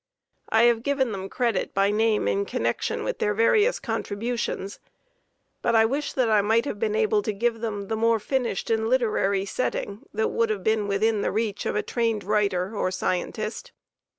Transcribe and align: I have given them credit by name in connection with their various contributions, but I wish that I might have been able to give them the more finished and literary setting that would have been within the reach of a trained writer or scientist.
I 0.49 0.63
have 0.63 0.81
given 0.81 1.11
them 1.11 1.29
credit 1.29 1.75
by 1.75 1.91
name 1.91 2.27
in 2.27 2.45
connection 2.45 3.03
with 3.03 3.19
their 3.19 3.35
various 3.35 3.77
contributions, 3.79 4.79
but 5.61 5.75
I 5.75 5.85
wish 5.85 6.13
that 6.13 6.27
I 6.27 6.41
might 6.41 6.65
have 6.65 6.79
been 6.79 6.95
able 6.95 7.21
to 7.21 7.31
give 7.31 7.61
them 7.61 7.87
the 7.87 7.95
more 7.95 8.17
finished 8.19 8.71
and 8.71 8.89
literary 8.89 9.45
setting 9.45 10.07
that 10.11 10.29
would 10.31 10.49
have 10.49 10.63
been 10.63 10.87
within 10.87 11.21
the 11.21 11.31
reach 11.31 11.67
of 11.67 11.75
a 11.75 11.83
trained 11.83 12.23
writer 12.23 12.75
or 12.75 12.89
scientist. 12.89 13.73